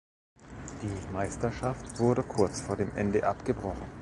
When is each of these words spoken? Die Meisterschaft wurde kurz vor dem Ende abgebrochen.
Die 0.81 1.13
Meisterschaft 1.13 1.99
wurde 1.99 2.23
kurz 2.23 2.59
vor 2.59 2.75
dem 2.75 2.89
Ende 2.95 3.27
abgebrochen. 3.27 3.85